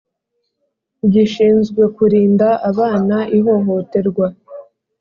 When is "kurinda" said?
1.95-2.47